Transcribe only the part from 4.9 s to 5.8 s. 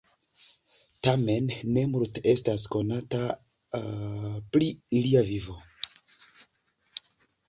lia vivo.